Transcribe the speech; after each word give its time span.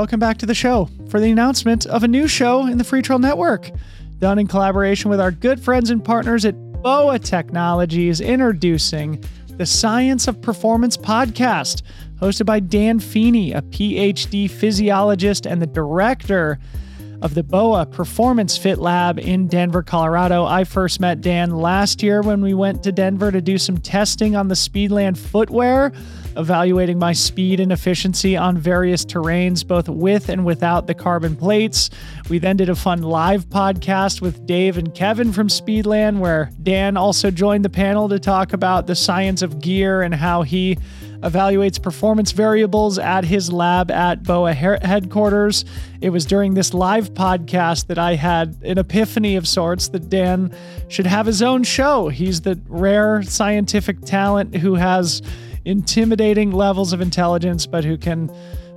Welcome 0.00 0.18
back 0.18 0.38
to 0.38 0.46
the 0.46 0.54
show 0.54 0.88
for 1.10 1.20
the 1.20 1.30
announcement 1.30 1.84
of 1.84 2.02
a 2.04 2.08
new 2.08 2.26
show 2.26 2.66
in 2.66 2.78
the 2.78 2.84
Freetrail 2.84 3.20
Network. 3.20 3.70
Done 4.18 4.38
in 4.38 4.46
collaboration 4.46 5.10
with 5.10 5.20
our 5.20 5.30
good 5.30 5.60
friends 5.62 5.90
and 5.90 6.02
partners 6.02 6.46
at 6.46 6.54
BOA 6.80 7.18
Technologies, 7.18 8.22
introducing 8.22 9.22
the 9.58 9.66
Science 9.66 10.26
of 10.26 10.40
Performance 10.40 10.96
podcast, 10.96 11.82
hosted 12.18 12.46
by 12.46 12.60
Dan 12.60 12.98
Feeney, 12.98 13.52
a 13.52 13.60
PhD 13.60 14.50
physiologist 14.50 15.46
and 15.46 15.60
the 15.60 15.66
director 15.66 16.58
of 17.20 17.34
the 17.34 17.42
BOA 17.42 17.84
Performance 17.84 18.56
Fit 18.56 18.78
Lab 18.78 19.18
in 19.18 19.48
Denver, 19.48 19.82
Colorado. 19.82 20.46
I 20.46 20.64
first 20.64 21.00
met 21.00 21.20
Dan 21.20 21.50
last 21.50 22.02
year 22.02 22.22
when 22.22 22.40
we 22.40 22.54
went 22.54 22.82
to 22.84 22.90
Denver 22.90 23.30
to 23.30 23.42
do 23.42 23.58
some 23.58 23.76
testing 23.76 24.34
on 24.34 24.48
the 24.48 24.54
Speedland 24.54 25.18
footwear 25.18 25.92
evaluating 26.36 26.98
my 26.98 27.12
speed 27.12 27.60
and 27.60 27.72
efficiency 27.72 28.36
on 28.36 28.56
various 28.56 29.04
terrains, 29.04 29.66
both 29.66 29.88
with 29.88 30.28
and 30.28 30.44
without 30.44 30.86
the 30.86 30.94
carbon 30.94 31.36
plates. 31.36 31.90
We 32.28 32.38
then 32.38 32.56
did 32.56 32.68
a 32.68 32.76
fun 32.76 33.02
live 33.02 33.48
podcast 33.48 34.20
with 34.20 34.46
Dave 34.46 34.78
and 34.78 34.94
Kevin 34.94 35.32
from 35.32 35.48
Speedland, 35.48 36.18
where 36.18 36.50
Dan 36.62 36.96
also 36.96 37.30
joined 37.30 37.64
the 37.64 37.70
panel 37.70 38.08
to 38.08 38.18
talk 38.18 38.52
about 38.52 38.86
the 38.86 38.94
science 38.94 39.42
of 39.42 39.60
gear 39.60 40.02
and 40.02 40.14
how 40.14 40.42
he 40.42 40.78
evaluates 41.22 41.82
performance 41.82 42.32
variables 42.32 42.98
at 42.98 43.24
his 43.24 43.52
lab 43.52 43.90
at 43.90 44.22
BOA 44.22 44.54
headquarters. 44.54 45.64
It 46.00 46.10
was 46.10 46.24
during 46.24 46.54
this 46.54 46.72
live 46.72 47.12
podcast 47.12 47.88
that 47.88 47.98
I 47.98 48.14
had 48.14 48.56
an 48.62 48.78
epiphany 48.78 49.36
of 49.36 49.46
sorts 49.46 49.88
that 49.88 50.08
Dan 50.08 50.54
should 50.88 51.06
have 51.06 51.26
his 51.26 51.42
own 51.42 51.62
show. 51.62 52.08
He's 52.08 52.40
the 52.40 52.58
rare 52.68 53.22
scientific 53.22 54.00
talent 54.02 54.56
who 54.56 54.76
has 54.76 55.20
intimidating 55.64 56.52
levels 56.52 56.92
of 56.92 57.00
intelligence, 57.00 57.66
but 57.66 57.84
who 57.84 57.96
can 57.96 58.30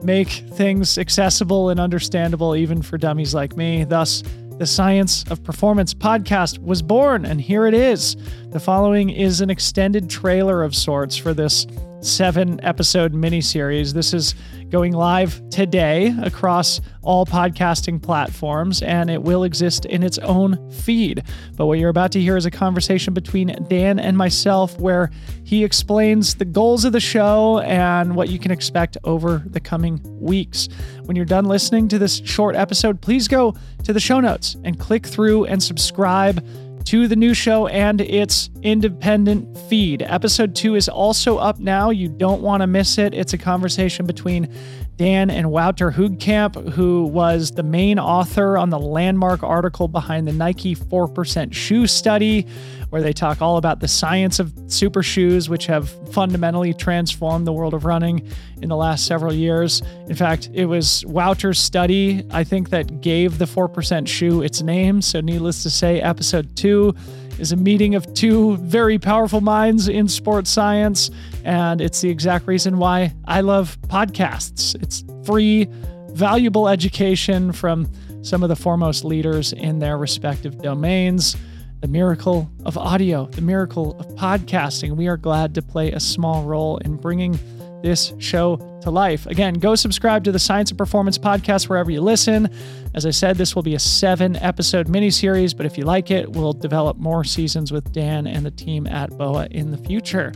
make 0.03 0.29
things 0.29 0.97
accessible 0.97 1.69
and 1.69 1.79
understandable 1.79 2.55
even 2.55 2.81
for 2.81 2.97
dummies 2.97 3.33
like 3.33 3.55
me. 3.55 3.83
Thus, 3.83 4.23
the 4.59 4.67
Science 4.67 5.23
of 5.29 5.43
Performance 5.43 5.93
podcast 5.93 6.59
was 6.59 6.81
born, 6.81 7.25
and 7.25 7.41
here 7.41 7.65
it 7.65 7.73
is. 7.73 8.15
The 8.49 8.59
following 8.59 9.09
is 9.09 9.41
an 9.41 9.49
extended 9.49 10.09
trailer 10.09 10.61
of 10.61 10.75
sorts 10.75 11.17
for 11.17 11.33
this 11.33 11.65
seven 12.05 12.59
episode 12.63 13.13
miniseries. 13.13 13.93
This 13.93 14.13
is 14.13 14.35
going 14.69 14.93
live 14.93 15.41
today 15.49 16.13
across 16.21 16.81
all 17.01 17.25
podcasting 17.25 18.01
platforms, 18.01 18.81
and 18.81 19.09
it 19.09 19.21
will 19.21 19.43
exist 19.43 19.85
in 19.85 20.03
its 20.03 20.17
own 20.19 20.71
feed. 20.71 21.23
But 21.55 21.67
what 21.67 21.79
you're 21.79 21.89
about 21.89 22.11
to 22.13 22.21
hear 22.21 22.35
is 22.35 22.45
a 22.45 22.51
conversation 22.51 23.13
between 23.13 23.55
Dan 23.69 23.99
and 23.99 24.17
myself 24.17 24.79
where 24.79 25.11
he 25.43 25.63
explains 25.63 26.35
the 26.35 26.45
goals 26.45 26.85
of 26.85 26.91
the 26.91 26.99
show 26.99 27.59
and 27.59 28.15
what 28.15 28.29
you 28.29 28.39
can 28.39 28.51
expect 28.51 28.97
over 29.03 29.43
the 29.45 29.59
coming 29.59 30.01
weeks. 30.19 30.67
When 31.03 31.15
you're 31.15 31.25
done 31.25 31.45
listening 31.45 31.87
to 31.89 31.99
this 31.99 32.21
short 32.25 32.55
episode, 32.55 33.01
please 33.01 33.27
go 33.27 33.55
to 33.83 33.93
the 33.93 33.99
show 33.99 34.19
notes 34.19 34.55
and 34.63 34.79
click 34.79 35.05
through 35.05 35.45
and 35.45 35.61
subscribe 35.61 36.45
to 36.85 37.07
the 37.07 37.15
new 37.15 37.33
show 37.33 37.67
and 37.67 38.01
its 38.01 38.49
independent 38.61 39.57
feed. 39.69 40.01
Episode 40.01 40.55
two 40.55 40.75
is 40.75 40.89
also 40.89 41.37
up 41.37 41.59
now. 41.59 41.89
You 41.89 42.09
don't 42.09 42.41
want 42.41 42.61
to 42.61 42.67
miss 42.67 42.97
it. 42.97 43.13
It's 43.13 43.33
a 43.33 43.37
conversation 43.37 44.05
between 44.05 44.53
Dan 44.97 45.29
and 45.29 45.51
Wouter 45.51 45.91
Hoogkamer, 45.91 46.69
who 46.69 47.05
was 47.05 47.51
the 47.51 47.63
main 47.63 47.99
author 47.99 48.57
on 48.57 48.69
the 48.69 48.79
landmark 48.79 49.41
article 49.43 49.87
behind 49.87 50.27
the 50.27 50.33
Nike 50.33 50.75
4% 50.75 51.53
shoe 51.53 51.87
study, 51.87 52.45
where 52.89 53.01
they 53.01 53.13
talk 53.13 53.41
all 53.41 53.57
about 53.57 53.79
the 53.79 53.87
science 53.87 54.39
of 54.39 54.53
super 54.67 55.01
shoes, 55.01 55.49
which 55.49 55.65
have 55.65 55.89
fundamentally 56.13 56.73
transformed 56.73 57.47
the 57.47 57.53
world 57.53 57.73
of 57.73 57.85
running 57.85 58.29
in 58.61 58.69
the 58.69 58.75
last 58.75 59.05
several 59.05 59.33
years. 59.33 59.81
In 60.07 60.15
fact, 60.15 60.49
it 60.53 60.65
was 60.65 61.03
Wouter's 61.05 61.59
study, 61.59 62.23
I 62.29 62.43
think, 62.43 62.69
that 62.69 63.01
gave 63.01 63.39
the 63.39 63.45
4% 63.45 64.07
shoe 64.07 64.43
its 64.43 64.61
name. 64.61 65.01
So, 65.01 65.21
needless 65.21 65.63
to 65.63 65.71
say, 65.71 66.01
episode 66.01 66.55
two 66.55 66.95
is 67.43 67.51
a 67.51 67.57
meeting 67.57 67.93
of 67.93 68.11
two 68.13 68.55
very 68.55 68.97
powerful 68.97 69.41
minds 69.41 69.89
in 69.89 70.07
sports 70.07 70.49
science. 70.49 71.11
And 71.43 71.81
it's 71.81 71.99
the 71.99 72.09
exact 72.09 72.47
reason 72.47 72.77
why 72.77 73.13
I 73.25 73.41
love 73.41 73.77
podcasts. 73.81 74.81
It's 74.81 75.03
free, 75.25 75.67
valuable 76.11 76.69
education 76.69 77.51
from 77.51 77.91
some 78.21 78.43
of 78.43 78.49
the 78.49 78.55
foremost 78.55 79.03
leaders 79.03 79.51
in 79.51 79.79
their 79.79 79.97
respective 79.97 80.61
domains. 80.61 81.35
The 81.81 81.89
miracle 81.89 82.49
of 82.63 82.77
audio, 82.77 83.25
the 83.25 83.41
miracle 83.41 83.99
of 83.99 84.07
podcasting. 84.15 84.95
We 84.95 85.09
are 85.09 85.17
glad 85.17 85.53
to 85.55 85.61
play 85.61 85.91
a 85.91 85.99
small 85.99 86.45
role 86.45 86.77
in 86.77 86.95
bringing 86.95 87.37
this 87.83 88.13
show 88.17 88.55
to 88.81 88.89
life. 88.89 89.27
Again, 89.27 89.55
go 89.55 89.75
subscribe 89.75 90.23
to 90.23 90.31
the 90.31 90.39
Science 90.39 90.71
of 90.71 90.77
Performance 90.77 91.17
podcast 91.17 91.69
wherever 91.69 91.91
you 91.91 92.01
listen. 92.01 92.49
As 92.95 93.05
I 93.05 93.11
said, 93.11 93.37
this 93.37 93.55
will 93.55 93.61
be 93.61 93.75
a 93.75 93.79
seven 93.79 94.37
episode 94.37 94.87
miniseries, 94.87 95.55
but 95.55 95.65
if 95.65 95.77
you 95.77 95.83
like 95.83 96.09
it, 96.09 96.31
we'll 96.31 96.53
develop 96.53 96.97
more 96.97 97.23
seasons 97.23 97.71
with 97.71 97.91
Dan 97.91 98.25
and 98.25 98.45
the 98.45 98.51
team 98.51 98.87
at 98.87 99.15
BOA 99.17 99.47
in 99.51 99.71
the 99.71 99.77
future. 99.77 100.31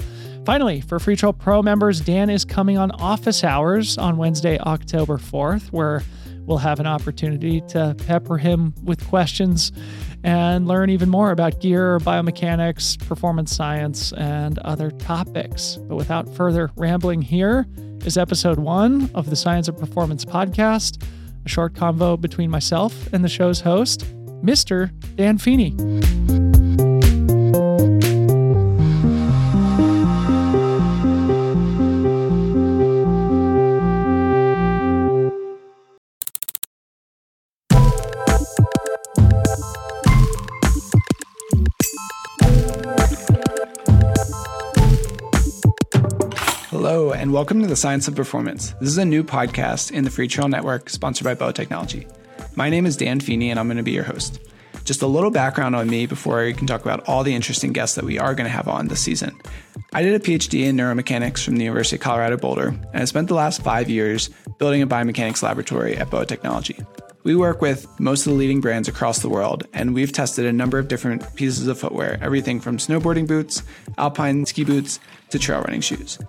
Finally, 0.46 0.82
for 0.82 1.00
Freetrail 1.00 1.38
Pro 1.38 1.62
members, 1.62 2.02
Dan 2.02 2.30
is 2.30 2.46
coming 2.46 2.78
on 2.78 2.92
office 2.92 3.44
hours 3.44 3.98
on 3.98 4.18
Wednesday, 4.18 4.60
October 4.60 5.18
4th, 5.18 5.72
where 5.72 6.04
we'll 6.42 6.58
have 6.58 6.80
an 6.80 6.88
opportunity 6.88 7.62
to 7.62 7.96
pepper 8.06 8.38
him 8.38 8.74
with 8.84 9.06
questions 9.08 9.72
and 10.28 10.68
learn 10.68 10.90
even 10.90 11.08
more 11.08 11.32
about 11.32 11.62
gear, 11.62 12.00
biomechanics, 12.00 13.00
performance 13.08 13.56
science, 13.56 14.12
and 14.12 14.60
other 14.60 14.92
topics. 14.92 15.78
But 15.78 15.96
without 15.96 16.28
further 16.36 16.70
rambling, 16.76 17.22
here 17.22 17.66
is 18.04 18.18
episode 18.18 18.60
one 18.60 19.10
of 19.16 19.30
the 19.30 19.38
Science 19.38 19.70
of 19.70 19.78
Performance 19.78 20.26
podcast, 20.26 21.02
a 21.46 21.50
short 21.50 21.76
convo 21.76 22.20
between 22.20 22.52
myself 22.52 23.14
and 23.14 23.24
the 23.24 23.30
show's 23.30 23.62
host, 23.62 24.02
Mr. 24.44 24.92
Dan 25.16 25.38
Feeney. 25.38 26.47
And 47.28 47.34
welcome 47.34 47.60
to 47.60 47.68
the 47.68 47.76
Science 47.76 48.08
of 48.08 48.16
Performance. 48.16 48.72
This 48.80 48.88
is 48.88 48.98
a 48.98 49.04
new 49.04 49.22
podcast 49.22 49.92
in 49.92 50.06
the 50.06 50.10
Freetrail 50.10 50.50
Network 50.50 50.90
sponsored 50.90 51.26
by 51.26 51.34
BOA 51.34 51.52
Technology. 51.52 52.08
My 52.56 52.70
name 52.70 52.86
is 52.86 52.96
Dan 52.96 53.20
Feeney, 53.20 53.50
and 53.52 53.60
I'm 53.60 53.68
going 53.68 53.76
to 53.76 53.84
be 53.84 53.92
your 53.92 54.06
host. 54.06 54.40
Just 54.86 55.02
a 55.02 55.08
little 55.08 55.30
background 55.30 55.76
on 55.76 55.90
me 55.90 56.06
before 56.06 56.42
we 56.42 56.54
can 56.54 56.68
talk 56.68 56.84
about 56.84 57.06
all 57.06 57.26
the 57.26 57.36
interesting 57.36 57.74
guests 57.74 57.98
that 57.98 58.06
we 58.06 58.18
are 58.18 58.34
going 58.34 58.46
to 58.46 58.50
have 58.50 58.70
on 58.70 58.88
this 58.88 59.02
season. 59.02 59.38
I 59.92 60.04
did 60.04 60.16
a 60.16 60.24
PhD 60.24 60.68
in 60.68 60.78
neuromechanics 60.78 61.44
from 61.44 61.58
the 61.58 61.66
University 61.66 61.98
of 61.98 62.02
Colorado 62.02 62.38
Boulder, 62.38 62.70
and 62.70 63.02
I 63.02 63.04
spent 63.04 63.28
the 63.28 63.36
last 63.36 63.62
five 63.62 63.90
years 63.90 64.30
building 64.58 64.82
a 64.82 64.88
biomechanics 64.88 65.44
laboratory 65.44 65.98
at 65.98 66.10
BOA 66.10 66.26
Technology. 66.26 66.80
We 67.24 67.36
work 67.36 67.62
with 67.62 67.88
most 68.00 68.26
of 68.26 68.32
the 68.32 68.40
leading 68.40 68.62
brands 68.62 68.88
across 68.88 69.20
the 69.20 69.28
world, 69.28 69.68
and 69.74 69.94
we've 69.94 70.14
tested 70.14 70.46
a 70.46 70.54
number 70.54 70.80
of 70.80 70.88
different 70.88 71.36
pieces 71.36 71.68
of 71.68 71.78
footwear, 71.78 72.20
everything 72.22 72.62
from 72.62 72.78
snowboarding 72.78 73.28
boots, 73.28 73.64
alpine 73.98 74.46
ski 74.46 74.64
boots, 74.64 75.02
to 75.32 75.38
trail 75.38 75.60
running 75.60 75.82
shoes. 75.82 76.20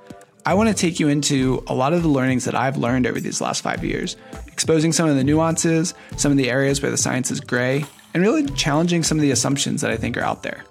I 0.47 0.55
want 0.55 0.69
to 0.69 0.75
take 0.75 1.01
you 1.01 1.09
into 1.09 1.63
a 1.67 1.75
lot 1.75 1.93
of 1.93 2.03
the 2.03 2.09
learnings 2.09 2.45
that 2.45 2.55
I've 2.55 2.77
learned 2.77 3.07
over 3.07 3.21
these 3.21 3.41
last 3.41 3.63
five 3.63 3.85
years, 3.85 4.17
exposing 4.47 4.93
some 4.93 5.09
of 5.09 5.17
the 5.17 5.25
nuances, 5.25 5.95
some 6.17 6.31
of 6.31 6.39
the 6.39 6.51
areas 6.51 6.81
where 6.81 6.91
the 6.91 6.97
science 6.97 7.31
is 7.31 7.41
gray, 7.41 7.85
and 8.15 8.23
really 8.23 8.47
challenging 8.53 9.03
some 9.03 9.19
of 9.19 9.23
the 9.23 9.31
assumptions 9.31 9.81
that 9.83 9.91
I 9.91 9.97
think 9.97 10.17
are 10.17 10.23
out 10.23 10.43
there. 10.43 10.65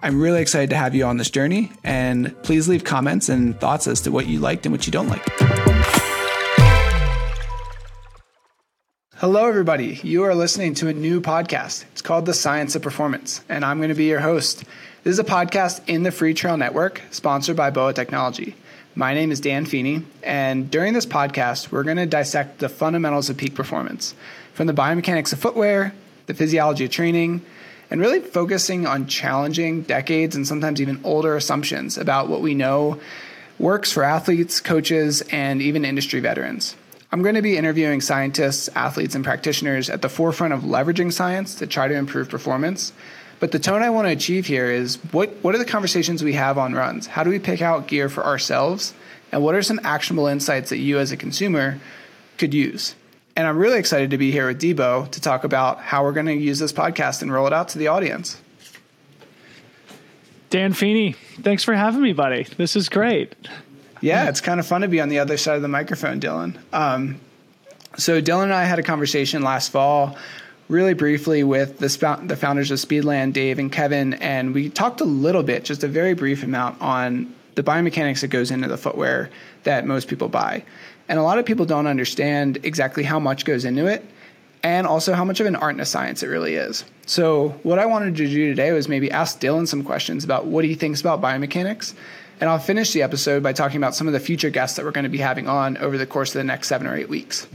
I'm 0.00 0.20
really 0.20 0.40
excited 0.40 0.70
to 0.70 0.76
have 0.76 0.94
you 0.94 1.04
on 1.04 1.16
this 1.16 1.30
journey, 1.30 1.72
and 1.82 2.40
please 2.42 2.68
leave 2.68 2.84
comments 2.84 3.28
and 3.28 3.58
thoughts 3.58 3.88
as 3.88 4.02
to 4.02 4.12
what 4.12 4.26
you 4.26 4.38
liked 4.38 4.66
and 4.66 4.72
what 4.72 4.86
you 4.86 4.92
don't 4.92 5.08
like. 5.08 5.26
Hello, 9.16 9.48
everybody. 9.48 9.98
You 10.04 10.22
are 10.24 10.34
listening 10.34 10.74
to 10.74 10.86
a 10.86 10.92
new 10.92 11.20
podcast. 11.20 11.84
It's 11.90 12.02
called 12.02 12.26
The 12.26 12.34
Science 12.34 12.76
of 12.76 12.82
Performance, 12.82 13.40
and 13.48 13.64
I'm 13.64 13.78
going 13.78 13.88
to 13.88 13.96
be 13.96 14.04
your 14.04 14.20
host. 14.20 14.62
This 15.02 15.12
is 15.12 15.18
a 15.18 15.24
podcast 15.24 15.80
in 15.88 16.04
the 16.04 16.10
Freetrail 16.10 16.56
Network, 16.56 17.02
sponsored 17.10 17.56
by 17.56 17.70
BOA 17.70 17.94
Technology. 17.94 18.54
My 18.98 19.14
name 19.14 19.30
is 19.30 19.38
Dan 19.38 19.64
Feeney, 19.64 20.02
and 20.24 20.68
during 20.68 20.92
this 20.92 21.06
podcast, 21.06 21.70
we're 21.70 21.84
going 21.84 21.98
to 21.98 22.06
dissect 22.06 22.58
the 22.58 22.68
fundamentals 22.68 23.30
of 23.30 23.36
peak 23.36 23.54
performance 23.54 24.12
from 24.54 24.66
the 24.66 24.72
biomechanics 24.72 25.32
of 25.32 25.38
footwear, 25.38 25.94
the 26.26 26.34
physiology 26.34 26.84
of 26.84 26.90
training, 26.90 27.42
and 27.92 28.00
really 28.00 28.18
focusing 28.18 28.88
on 28.88 29.06
challenging 29.06 29.82
decades 29.82 30.34
and 30.34 30.44
sometimes 30.44 30.80
even 30.80 31.00
older 31.04 31.36
assumptions 31.36 31.96
about 31.96 32.28
what 32.28 32.40
we 32.40 32.54
know 32.54 32.98
works 33.60 33.92
for 33.92 34.02
athletes, 34.02 34.60
coaches, 34.60 35.22
and 35.30 35.62
even 35.62 35.84
industry 35.84 36.18
veterans. 36.18 36.74
I'm 37.12 37.22
going 37.22 37.36
to 37.36 37.40
be 37.40 37.56
interviewing 37.56 38.00
scientists, 38.00 38.68
athletes, 38.74 39.14
and 39.14 39.22
practitioners 39.22 39.88
at 39.88 40.02
the 40.02 40.08
forefront 40.08 40.54
of 40.54 40.62
leveraging 40.62 41.12
science 41.12 41.54
to 41.54 41.68
try 41.68 41.86
to 41.86 41.94
improve 41.94 42.28
performance 42.28 42.92
but 43.40 43.52
the 43.52 43.58
tone 43.58 43.82
I 43.82 43.90
want 43.90 44.06
to 44.06 44.12
achieve 44.12 44.46
here 44.46 44.70
is 44.70 44.96
what 45.12 45.30
what 45.42 45.54
are 45.54 45.58
the 45.58 45.64
conversations 45.64 46.22
we 46.22 46.34
have 46.34 46.58
on 46.58 46.74
runs? 46.74 47.06
How 47.06 47.24
do 47.24 47.30
we 47.30 47.38
pick 47.38 47.62
out 47.62 47.86
gear 47.86 48.08
for 48.08 48.24
ourselves? 48.24 48.94
And 49.30 49.42
what 49.42 49.54
are 49.54 49.62
some 49.62 49.80
actionable 49.84 50.26
insights 50.26 50.70
that 50.70 50.78
you 50.78 50.98
as 50.98 51.12
a 51.12 51.16
consumer 51.16 51.78
could 52.38 52.54
use. 52.54 52.94
And 53.36 53.46
I'm 53.46 53.58
really 53.58 53.78
excited 53.78 54.10
to 54.10 54.18
be 54.18 54.32
here 54.32 54.46
with 54.46 54.60
Debo 54.60 55.10
to 55.10 55.20
talk 55.20 55.44
about 55.44 55.80
how 55.80 56.02
we're 56.02 56.12
going 56.12 56.26
to 56.26 56.34
use 56.34 56.58
this 56.58 56.72
podcast 56.72 57.22
and 57.22 57.32
roll 57.32 57.46
it 57.46 57.52
out 57.52 57.68
to 57.70 57.78
the 57.78 57.88
audience. 57.88 58.40
Dan 60.50 60.72
Feeney, 60.72 61.12
thanks 61.42 61.62
for 61.62 61.74
having 61.74 62.00
me, 62.00 62.14
buddy. 62.14 62.44
This 62.56 62.74
is 62.74 62.88
great. 62.88 63.34
Yeah, 64.00 64.28
it's 64.28 64.40
kind 64.40 64.58
of 64.58 64.66
fun 64.66 64.80
to 64.80 64.88
be 64.88 65.00
on 65.00 65.08
the 65.08 65.18
other 65.18 65.36
side 65.36 65.56
of 65.56 65.62
the 65.62 65.68
microphone, 65.68 66.20
Dylan. 66.20 66.56
Um, 66.72 67.20
so 67.96 68.22
Dylan 68.22 68.44
and 68.44 68.54
I 68.54 68.64
had 68.64 68.78
a 68.78 68.82
conversation 68.82 69.42
last 69.42 69.70
fall, 69.70 70.16
really 70.68 70.94
briefly 70.94 71.42
with 71.42 71.78
the, 71.78 72.20
the 72.24 72.36
founders 72.36 72.70
of 72.70 72.78
Speedland, 72.78 73.32
Dave 73.32 73.58
and 73.58 73.72
Kevin, 73.72 74.14
and 74.14 74.54
we 74.54 74.68
talked 74.68 75.00
a 75.00 75.04
little 75.04 75.42
bit, 75.42 75.64
just 75.64 75.82
a 75.82 75.88
very 75.88 76.14
brief 76.14 76.42
amount, 76.42 76.80
on 76.80 77.34
the 77.54 77.62
biomechanics 77.62 78.20
that 78.20 78.28
goes 78.28 78.50
into 78.50 78.68
the 78.68 78.76
footwear 78.76 79.30
that 79.64 79.86
most 79.86 80.08
people 80.08 80.28
buy. 80.28 80.62
And 81.08 81.18
a 81.18 81.22
lot 81.22 81.38
of 81.38 81.46
people 81.46 81.64
don't 81.66 81.86
understand 81.86 82.58
exactly 82.62 83.02
how 83.02 83.18
much 83.18 83.44
goes 83.44 83.64
into 83.64 83.86
it 83.86 84.04
and 84.62 84.86
also 84.86 85.14
how 85.14 85.24
much 85.24 85.40
of 85.40 85.46
an 85.46 85.56
art 85.56 85.72
and 85.72 85.80
a 85.80 85.86
science 85.86 86.22
it 86.22 86.28
really 86.28 86.54
is. 86.54 86.84
So, 87.06 87.50
what 87.62 87.78
I 87.78 87.86
wanted 87.86 88.16
to 88.16 88.28
do 88.28 88.48
today 88.48 88.72
was 88.72 88.88
maybe 88.88 89.10
ask 89.10 89.40
Dylan 89.40 89.66
some 89.66 89.82
questions 89.82 90.24
about 90.24 90.46
what 90.46 90.64
he 90.64 90.74
thinks 90.74 91.00
about 91.00 91.20
biomechanics. 91.20 91.94
And 92.40 92.48
I'll 92.48 92.58
finish 92.58 92.92
the 92.92 93.02
episode 93.02 93.42
by 93.42 93.52
talking 93.52 93.78
about 93.78 93.96
some 93.96 94.06
of 94.06 94.12
the 94.12 94.20
future 94.20 94.50
guests 94.50 94.76
that 94.76 94.84
we're 94.84 94.92
going 94.92 95.04
to 95.04 95.10
be 95.10 95.18
having 95.18 95.48
on 95.48 95.76
over 95.78 95.98
the 95.98 96.06
course 96.06 96.30
of 96.30 96.38
the 96.38 96.44
next 96.44 96.68
seven 96.68 96.86
or 96.86 96.96
eight 96.96 97.08
weeks. 97.08 97.48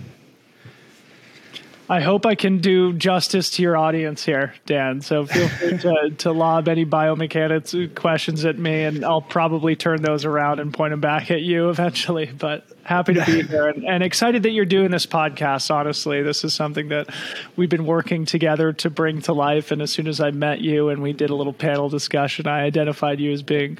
I 1.93 1.99
hope 1.99 2.25
I 2.25 2.33
can 2.33 2.57
do 2.57 2.91
justice 2.93 3.51
to 3.51 3.61
your 3.61 3.77
audience 3.77 4.25
here, 4.25 4.55
Dan. 4.65 5.01
So 5.01 5.27
feel 5.27 5.47
free 5.47 5.77
to, 5.77 6.09
to 6.17 6.31
lob 6.31 6.67
any 6.67 6.87
biomechanics 6.87 7.93
questions 7.93 8.45
at 8.45 8.57
me, 8.57 8.81
and 8.81 9.05
I'll 9.05 9.21
probably 9.21 9.75
turn 9.75 10.01
those 10.01 10.25
around 10.25 10.59
and 10.59 10.73
point 10.73 10.89
them 10.89 11.01
back 11.01 11.29
at 11.29 11.43
you 11.43 11.69
eventually. 11.69 12.31
But 12.35 12.65
happy 12.81 13.13
to 13.13 13.23
be 13.23 13.43
here 13.47 13.67
and, 13.67 13.85
and 13.85 14.01
excited 14.01 14.41
that 14.41 14.49
you're 14.49 14.65
doing 14.65 14.89
this 14.89 15.05
podcast. 15.05 15.69
Honestly, 15.69 16.23
this 16.23 16.43
is 16.43 16.51
something 16.55 16.89
that 16.89 17.13
we've 17.57 17.69
been 17.69 17.85
working 17.85 18.25
together 18.25 18.73
to 18.73 18.89
bring 18.89 19.21
to 19.21 19.33
life. 19.33 19.69
And 19.69 19.79
as 19.79 19.91
soon 19.91 20.07
as 20.07 20.19
I 20.19 20.31
met 20.31 20.61
you 20.61 20.89
and 20.89 21.03
we 21.03 21.13
did 21.13 21.29
a 21.29 21.35
little 21.35 21.53
panel 21.53 21.89
discussion, 21.89 22.47
I 22.47 22.63
identified 22.63 23.19
you 23.19 23.31
as 23.31 23.43
being 23.43 23.77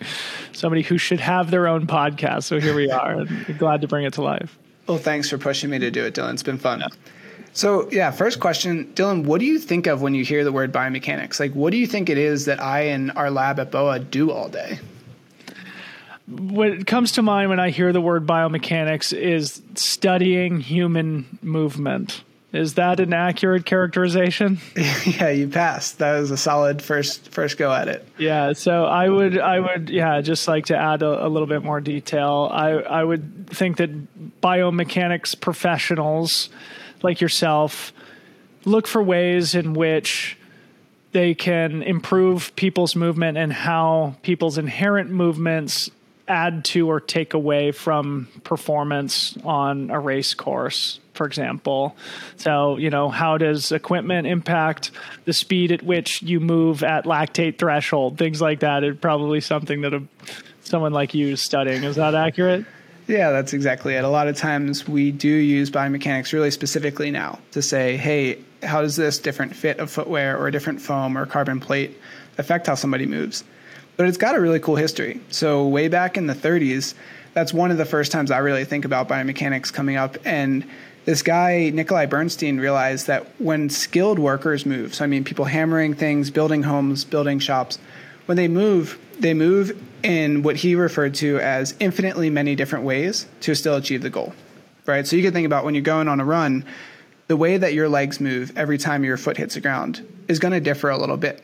somebody 0.52 0.84
who 0.84 1.00
should 1.00 1.20
have 1.20 1.50
their 1.50 1.68
own 1.68 1.88
podcast. 1.88 2.44
So 2.44 2.60
here 2.60 2.76
we 2.76 2.92
are, 2.92 3.22
and 3.22 3.58
glad 3.58 3.82
to 3.82 3.88
bring 3.88 4.06
it 4.06 4.14
to 4.14 4.22
life. 4.22 4.60
Well, 4.86 5.00
thanks 5.00 5.32
for 5.32 5.40
pushing 5.40 5.72
me 5.72 5.80
to 5.80 5.90
do 5.90 6.06
it, 6.06 6.14
Dylan. 6.14 6.34
It's 6.34 6.44
been 6.44 6.60
fun. 6.60 6.82
Yeah. 6.82 6.90
So, 7.54 7.90
yeah, 7.92 8.10
first 8.10 8.40
question, 8.40 8.92
Dylan, 8.96 9.26
what 9.26 9.40
do 9.40 9.46
you 9.46 9.60
think 9.60 9.86
of 9.86 10.02
when 10.02 10.16
you 10.16 10.26
hear 10.26 10.44
the 10.44 10.52
word 10.52 10.74
biomechanics? 10.74 11.40
Like, 11.40 11.54
what 11.54 11.70
do 11.70 11.78
you 11.78 11.86
think 11.86 12.10
it 12.10 12.18
is 12.18 12.46
that 12.46 12.60
I 12.60 12.82
and 12.86 13.12
our 13.12 13.30
lab 13.30 13.60
at 13.60 13.70
BOA 13.70 14.00
do 14.00 14.32
all 14.32 14.50
day? 14.50 14.80
What 16.28 16.88
comes 16.88 17.12
to 17.14 17.22
mind 17.22 17.50
when 17.50 17.60
I 17.60 17.70
hear 17.70 17.94
the 17.94 18.02
word 18.02 18.26
biomechanics 18.26 19.16
is 19.16 19.62
studying 19.76 20.62
human 20.62 21.38
movement. 21.44 22.24
Is 22.54 22.76
that 22.76 23.00
an 23.00 23.14
accurate 23.14 23.66
characterization? 23.66 24.60
yeah, 25.06 25.30
you 25.30 25.48
passed. 25.48 25.98
That 25.98 26.20
was 26.20 26.30
a 26.30 26.38
solid 26.38 26.84
first 26.84 27.30
first 27.30 27.58
go 27.58 27.74
at 27.74 27.88
it. 27.88 28.08
Yeah, 28.20 28.54
so 28.54 28.86
I 28.86 29.10
would 29.10 29.40
I 29.40 29.60
would 29.60 29.90
yeah 29.90 30.22
just 30.22 30.48
like 30.48 30.68
to 30.68 30.78
add 30.78 31.02
a, 31.02 31.26
a 31.26 31.30
little 31.30 31.48
bit 31.48 31.64
more 31.64 31.82
detail. 31.82 32.50
I 32.52 32.70
I 32.74 33.04
would 33.04 33.50
think 33.50 33.78
that 33.78 33.90
biomechanics 34.42 35.40
professionals 35.40 36.50
like 37.04 37.22
yourself 37.22 37.94
look 38.66 38.88
for 38.88 39.04
ways 39.04 39.56
in 39.56 39.74
which 39.74 40.38
they 41.12 41.36
can 41.36 41.84
improve 41.84 42.56
people's 42.56 42.96
movement 42.96 43.38
and 43.38 43.54
how 43.54 44.16
people's 44.24 44.58
inherent 44.58 45.12
movements 45.12 45.92
add 46.28 46.64
to 46.64 46.90
or 46.90 47.00
take 47.00 47.34
away 47.34 47.72
from 47.72 48.28
performance 48.44 49.38
on 49.44 49.90
a 49.90 50.00
race 50.00 50.34
course 50.34 51.00
for 51.14 51.28
example. 51.28 51.96
So 52.38 52.78
you 52.78 52.90
know 52.90 53.10
how 53.10 53.38
does 53.38 53.72
equipment 53.72 54.26
impact 54.28 54.92
the 55.26 55.34
speed 55.34 55.72
at 55.72 55.84
which 55.84 56.22
you 56.22 56.40
move 56.40 56.84
at 56.84 57.06
lactate 57.06 57.60
threshold 57.60 58.18
things 58.18 58.42
like 58.42 58.62
that 58.62 58.84
is 58.84 58.98
probably 58.98 59.42
something 59.42 59.82
that 59.82 59.94
a, 59.94 60.04
someone 60.62 60.94
like 60.94 61.14
you 61.14 61.34
is 61.34 61.42
studying. 61.42 61.84
Is 61.84 61.98
that 61.98 62.16
accurate 62.16 62.66
yeah, 63.08 63.32
that's 63.32 63.54
exactly 63.54 63.96
it. 63.96 64.04
A 64.04 64.10
lot 64.10 64.28
of 64.28 64.38
times 64.38 64.88
we 64.88 65.12
do 65.12 65.28
use 65.28 65.70
biomechanics 65.70 66.32
really 66.32 66.52
specifically 66.52 67.12
now 67.12 67.40
to 67.52 67.62
say, 67.62 67.98
hey, 67.98 68.40
how 68.62 68.82
does 68.82 68.96
this 68.96 69.20
different 69.20 69.56
fit 69.56 69.80
of 69.80 69.92
footwear 69.92 70.38
or 70.38 70.48
a 70.48 70.52
different 70.52 70.82
foam 70.82 71.18
or 71.18 71.26
carbon 71.26 71.60
plate 71.60 72.00
affect 72.38 72.68
how 72.68 72.76
somebody 72.76 73.06
moves? 73.06 73.44
But 73.98 74.08
it's 74.08 74.18
got 74.18 74.36
a 74.36 74.40
really 74.40 74.60
cool 74.60 74.76
history. 74.76 75.20
So, 75.30 75.68
way 75.68 75.88
back 75.88 76.18
in 76.18 76.28
the 76.28 76.34
30s, 76.34 76.96
that's 77.34 77.54
one 77.54 77.72
of 77.72 77.78
the 77.78 77.86
first 77.86 78.12
times 78.12 78.32
I 78.32 78.40
really 78.40 78.66
think 78.66 78.86
about 78.86 79.08
biomechanics 79.08 79.72
coming 79.72 79.98
up. 79.98 80.18
And 80.26 80.66
this 81.06 81.22
guy, 81.22 81.70
Nikolai 81.72 82.06
Bernstein, 82.06 82.58
realized 82.58 83.08
that 83.08 83.28
when 83.40 83.70
skilled 83.70 84.18
workers 84.18 84.66
move, 84.66 84.96
so 84.96 85.04
I 85.04 85.08
mean 85.08 85.24
people 85.24 85.46
hammering 85.46 85.94
things, 85.94 86.32
building 86.32 86.64
homes, 86.64 87.04
building 87.04 87.40
shops, 87.40 87.78
when 88.26 88.38
they 88.38 88.48
move, 88.48 88.98
they 89.20 89.34
move 89.34 89.78
in 90.04 90.44
what 90.44 90.58
he 90.58 90.76
referred 90.76 91.16
to 91.16 91.40
as 91.40 91.76
infinitely 91.80 92.30
many 92.30 92.56
different 92.56 92.86
ways 92.86 93.26
to 93.42 93.56
still 93.56 93.76
achieve 93.76 94.02
the 94.02 94.10
goal. 94.10 94.34
Right? 94.86 95.08
So 95.08 95.16
you 95.16 95.24
can 95.24 95.34
think 95.34 95.46
about 95.46 95.64
when 95.64 95.76
you're 95.76 95.82
going 95.82 96.08
on 96.08 96.20
a 96.20 96.26
run, 96.26 96.66
the 97.28 97.38
way 97.38 97.58
that 97.58 97.74
your 97.74 97.88
legs 97.88 98.20
move 98.20 98.52
every 98.58 98.78
time 98.78 99.04
your 99.04 99.18
foot 99.18 99.38
hits 99.38 99.56
the 99.56 99.62
ground 99.62 100.06
is 100.28 100.40
going 100.40 100.52
to 100.52 100.60
differ 100.60 100.90
a 100.90 100.98
little 100.98 101.18
bit. 101.18 101.42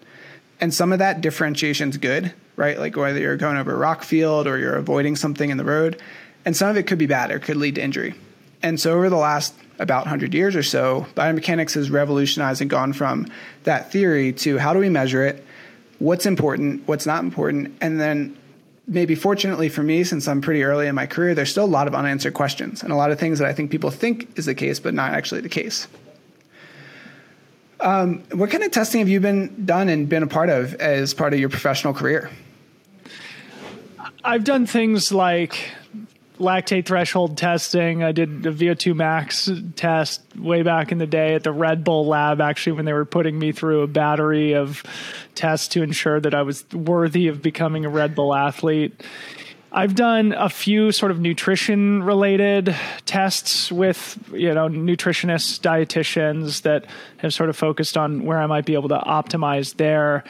And 0.59 0.73
some 0.73 0.91
of 0.91 1.00
that 1.00 1.21
differentiation 1.21 1.89
is 1.89 1.97
good, 1.97 2.33
right? 2.57 2.77
Like 2.77 2.97
whether 2.97 3.17
you're 3.17 3.38
going 3.38 3.57
over 3.57 3.73
a 3.73 3.77
rock 3.77 4.03
field 4.03 4.45
or 4.45 4.57
you're 4.57 4.75
avoiding 4.75 5.15
something 5.15 5.50
in 5.50 5.57
the 5.57 5.63
road. 5.63 6.01
And 6.44 6.55
some 6.55 6.69
of 6.69 6.75
it 6.75 6.83
could 6.83 6.97
be 6.97 7.05
bad 7.05 7.31
or 7.31 7.39
could 7.39 7.57
lead 7.57 7.75
to 7.75 7.81
injury. 7.81 8.13
And 8.62 8.77
so 8.79 8.94
over 8.94 9.09
the 9.09 9.15
last 9.15 9.53
about 9.79 10.01
100 10.01 10.33
years 10.33 10.55
or 10.55 10.63
so, 10.63 11.05
biomechanics 11.15 11.75
has 11.75 11.89
revolutionized 11.89 12.59
and 12.59 12.69
gone 12.69 12.91
from 12.91 13.27
that 13.63 13.91
theory 13.91 14.33
to 14.33 14.57
how 14.57 14.73
do 14.73 14.79
we 14.79 14.89
measure 14.89 15.23
it? 15.23 15.45
What's 16.00 16.25
important? 16.25 16.85
What's 16.88 17.05
not 17.05 17.23
important? 17.23 17.77
And 17.79 18.00
then 18.00 18.38
maybe 18.89 19.15
fortunately 19.15 19.69
for 19.69 19.83
me, 19.83 20.03
since 20.03 20.27
I'm 20.27 20.41
pretty 20.41 20.63
early 20.63 20.88
in 20.88 20.95
my 20.95 21.06
career, 21.06 21.36
there's 21.36 21.51
still 21.51 21.65
a 21.65 21.68
lot 21.68 21.88
of 21.88 21.95
unanswered 21.95 22.33
questions 22.33 22.83
and 22.83 22.91
a 22.91 22.95
lot 22.95 23.12
of 23.12 23.19
things 23.19 23.39
that 23.39 23.47
I 23.47 23.53
think 23.53 23.71
people 23.71 23.91
think 23.91 24.38
is 24.38 24.45
the 24.45 24.56
case, 24.56 24.80
but 24.80 24.94
not 24.94 25.13
actually 25.13 25.41
the 25.41 25.50
case. 25.50 25.88
Um, 27.79 28.24
what 28.34 28.50
kind 28.50 28.63
of 28.63 28.72
testing 28.72 29.00
have 29.00 29.08
you 29.08 29.22
been 29.22 29.65
done 29.65 29.88
and 29.88 30.10
been 30.10 30.24
a 30.24 30.27
part 30.27 30.50
of 30.50 30.74
as 30.75 31.13
part 31.13 31.34
of 31.34 31.39
your 31.39 31.48
professional 31.48 31.93
career? 31.93 32.29
I've 34.24 34.43
done 34.43 34.65
things 34.65 35.13
like 35.13 35.72
lactate 36.39 36.86
threshold 36.86 37.38
testing. 37.38 38.03
I 38.03 38.12
did 38.12 38.43
the 38.43 38.50
VO2 38.50 38.96
max 38.96 39.50
test 39.75 40.22
way 40.38 40.63
back 40.63 40.91
in 40.91 40.98
the 40.98 41.08
day 41.08 41.36
at 41.36 41.43
the 41.43 41.51
Red 41.51 41.84
Bull 41.84 42.08
lab, 42.08 42.41
actually, 42.41 42.74
when 42.74 42.86
they 42.86 42.93
were 42.93 43.05
putting 43.05 43.38
me 43.38 43.51
through 43.51 43.81
a 43.81 43.88
battery 43.88 44.53
of 44.53 44.84
tests 45.36 45.67
to 45.69 45.84
ensure 45.84 46.19
that 46.19 46.34
I 46.34 46.41
was 46.41 46.65
worthy 46.72 47.27
of 47.27 47.41
becoming 47.41 47.86
a 47.86 47.89
Red 47.89 48.15
Bull 48.15 48.34
athlete. 48.34 49.01
I've 49.72 49.93
done 49.93 50.34
a 50.34 50.50
few 50.50 50.91
sort 50.91 51.12
of 51.12 51.19
nutrition 51.19 52.01
related 52.01 52.75
tests 53.05 53.72
with, 53.72 54.17
you 54.34 54.51
know, 54.53 54.67
nutritionists, 54.67 55.60
dietitians 55.60 56.63
that 56.63 56.86
have 57.17 57.36
sort 57.36 57.50
of 57.50 57.58
focused 57.58 57.96
on 57.96 58.25
where 58.25 58.39
I 58.39 58.48
might 58.48 58.65
be 58.65 58.74
able 58.74 58.89
to 58.89 58.98
optimize 58.98 59.75
there. 59.75 60.24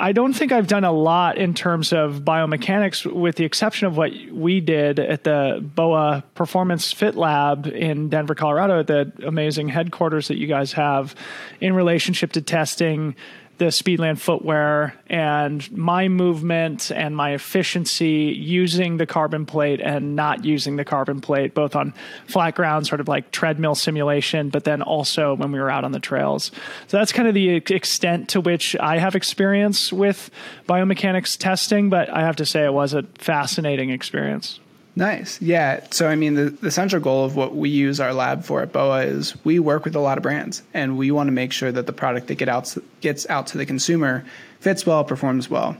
I 0.00 0.12
don't 0.12 0.32
think 0.32 0.52
I've 0.52 0.68
done 0.68 0.84
a 0.84 0.92
lot 0.92 1.38
in 1.38 1.54
terms 1.54 1.92
of 1.92 2.20
biomechanics, 2.20 3.04
with 3.04 3.34
the 3.34 3.44
exception 3.44 3.88
of 3.88 3.96
what 3.96 4.12
we 4.30 4.60
did 4.60 5.00
at 5.00 5.24
the 5.24 5.60
BOA 5.74 6.22
Performance 6.36 6.92
Fit 6.92 7.16
Lab 7.16 7.66
in 7.66 8.08
Denver, 8.08 8.36
Colorado, 8.36 8.78
at 8.78 8.86
the 8.86 9.12
amazing 9.26 9.68
headquarters 9.68 10.28
that 10.28 10.36
you 10.36 10.46
guys 10.46 10.72
have 10.74 11.16
in 11.60 11.74
relationship 11.74 12.32
to 12.32 12.42
testing 12.42 13.16
the 13.58 13.66
Speedland 13.66 14.18
footwear 14.18 14.94
and 15.08 15.70
my 15.76 16.08
movement 16.08 16.90
and 16.90 17.16
my 17.16 17.32
efficiency 17.32 18.34
using 18.36 18.96
the 18.96 19.06
carbon 19.06 19.46
plate 19.46 19.80
and 19.80 20.14
not 20.16 20.44
using 20.44 20.76
the 20.76 20.84
carbon 20.84 21.20
plate, 21.20 21.54
both 21.54 21.74
on 21.74 21.92
flat 22.26 22.54
ground, 22.54 22.86
sort 22.86 23.00
of 23.00 23.08
like 23.08 23.30
treadmill 23.32 23.74
simulation, 23.74 24.48
but 24.48 24.64
then 24.64 24.80
also 24.80 25.34
when 25.34 25.50
we 25.52 25.58
were 25.58 25.70
out 25.70 25.84
on 25.84 25.92
the 25.92 26.00
trails. 26.00 26.52
So 26.86 26.98
that's 26.98 27.12
kind 27.12 27.28
of 27.28 27.34
the 27.34 27.56
extent 27.56 28.28
to 28.30 28.40
which 28.40 28.76
I 28.76 28.98
have 28.98 29.16
experience 29.16 29.92
with 29.92 30.30
biomechanics 30.68 31.36
testing, 31.36 31.90
but 31.90 32.08
I 32.08 32.20
have 32.20 32.36
to 32.36 32.46
say 32.46 32.64
it 32.64 32.72
was 32.72 32.94
a 32.94 33.02
fascinating 33.18 33.90
experience. 33.90 34.60
Nice. 34.98 35.40
Yeah. 35.40 35.86
So, 35.92 36.08
I 36.08 36.16
mean, 36.16 36.34
the, 36.34 36.50
the 36.50 36.72
central 36.72 37.00
goal 37.00 37.24
of 37.24 37.36
what 37.36 37.54
we 37.54 37.70
use 37.70 38.00
our 38.00 38.12
lab 38.12 38.42
for 38.42 38.62
at 38.62 38.72
BOA 38.72 39.02
is 39.02 39.36
we 39.44 39.60
work 39.60 39.84
with 39.84 39.94
a 39.94 40.00
lot 40.00 40.18
of 40.18 40.22
brands 40.22 40.60
and 40.74 40.98
we 40.98 41.12
want 41.12 41.28
to 41.28 41.32
make 41.32 41.52
sure 41.52 41.70
that 41.70 41.86
the 41.86 41.92
product 41.92 42.26
that 42.26 42.34
get 42.34 42.48
out, 42.48 42.76
gets 43.00 43.24
out 43.30 43.46
to 43.48 43.58
the 43.58 43.64
consumer 43.64 44.24
fits 44.58 44.84
well, 44.84 45.04
performs 45.04 45.48
well. 45.48 45.76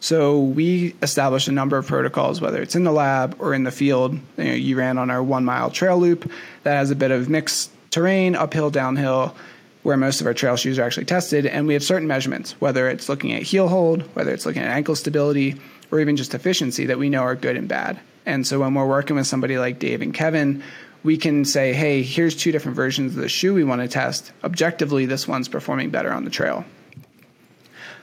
So, 0.00 0.40
we 0.40 0.96
establish 1.02 1.46
a 1.46 1.52
number 1.52 1.76
of 1.76 1.86
protocols, 1.86 2.40
whether 2.40 2.62
it's 2.62 2.74
in 2.74 2.84
the 2.84 2.90
lab 2.90 3.36
or 3.38 3.52
in 3.52 3.64
the 3.64 3.70
field. 3.70 4.14
You, 4.38 4.44
know, 4.44 4.52
you 4.52 4.78
ran 4.78 4.96
on 4.96 5.10
our 5.10 5.22
one 5.22 5.44
mile 5.44 5.70
trail 5.70 5.98
loop 5.98 6.30
that 6.62 6.76
has 6.76 6.90
a 6.90 6.96
bit 6.96 7.10
of 7.10 7.28
mixed 7.28 7.70
terrain, 7.90 8.34
uphill, 8.34 8.70
downhill, 8.70 9.36
where 9.82 9.98
most 9.98 10.22
of 10.22 10.26
our 10.26 10.32
trail 10.32 10.56
shoes 10.56 10.78
are 10.78 10.84
actually 10.84 11.04
tested. 11.04 11.44
And 11.44 11.66
we 11.66 11.74
have 11.74 11.84
certain 11.84 12.08
measurements, 12.08 12.52
whether 12.62 12.88
it's 12.88 13.10
looking 13.10 13.34
at 13.34 13.42
heel 13.42 13.68
hold, 13.68 14.02
whether 14.14 14.32
it's 14.32 14.46
looking 14.46 14.62
at 14.62 14.70
ankle 14.70 14.96
stability, 14.96 15.60
or 15.90 16.00
even 16.00 16.16
just 16.16 16.34
efficiency 16.34 16.86
that 16.86 16.98
we 16.98 17.08
know 17.08 17.22
are 17.22 17.34
good 17.34 17.56
and 17.56 17.68
bad. 17.68 17.98
And 18.26 18.46
so 18.46 18.60
when 18.60 18.74
we're 18.74 18.86
working 18.86 19.16
with 19.16 19.26
somebody 19.26 19.58
like 19.58 19.78
Dave 19.78 20.02
and 20.02 20.14
Kevin, 20.14 20.62
we 21.02 21.16
can 21.18 21.44
say, 21.44 21.74
hey, 21.74 22.02
here's 22.02 22.34
two 22.34 22.50
different 22.50 22.76
versions 22.76 23.14
of 23.14 23.22
the 23.22 23.28
shoe 23.28 23.52
we 23.54 23.64
want 23.64 23.82
to 23.82 23.88
test. 23.88 24.32
Objectively, 24.42 25.06
this 25.06 25.28
one's 25.28 25.48
performing 25.48 25.90
better 25.90 26.12
on 26.12 26.24
the 26.24 26.30
trail. 26.30 26.64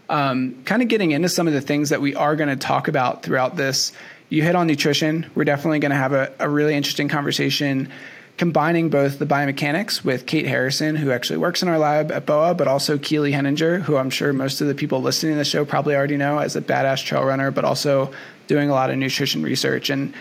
Um, 0.09 0.61
kind 0.65 0.81
of 0.81 0.87
getting 0.87 1.11
into 1.11 1.29
some 1.29 1.47
of 1.47 1.53
the 1.53 1.61
things 1.61 1.89
that 1.89 2.01
we 2.01 2.13
are 2.15 2.35
going 2.35 2.49
to 2.49 2.55
talk 2.55 2.87
about 2.87 3.23
throughout 3.23 3.55
this. 3.55 3.93
You 4.29 4.43
hit 4.43 4.55
on 4.55 4.67
nutrition. 4.67 5.29
We're 5.35 5.45
definitely 5.45 5.79
going 5.79 5.91
to 5.91 5.97
have 5.97 6.13
a, 6.13 6.31
a 6.39 6.47
really 6.47 6.75
interesting 6.75 7.07
conversation 7.07 7.91
combining 8.41 8.89
both 8.89 9.19
the 9.19 9.25
biomechanics 9.27 10.03
with 10.03 10.25
Kate 10.25 10.47
Harrison, 10.47 10.95
who 10.95 11.11
actually 11.11 11.37
works 11.37 11.61
in 11.61 11.69
our 11.69 11.77
lab 11.77 12.11
at 12.11 12.25
BOA, 12.25 12.55
but 12.55 12.67
also 12.67 12.97
Keely 12.97 13.31
Henninger, 13.31 13.77
who 13.77 13.97
I'm 13.97 14.09
sure 14.09 14.33
most 14.33 14.61
of 14.61 14.67
the 14.67 14.73
people 14.73 14.99
listening 14.99 15.33
to 15.33 15.37
the 15.37 15.45
show 15.45 15.63
probably 15.63 15.95
already 15.95 16.17
know 16.17 16.39
as 16.39 16.55
a 16.55 16.61
badass 16.61 17.05
trail 17.05 17.23
runner, 17.23 17.51
but 17.51 17.65
also 17.65 18.11
doing 18.47 18.71
a 18.71 18.73
lot 18.73 18.89
of 18.89 18.97
nutrition 18.97 19.43
research. 19.43 19.91
And 19.91 20.15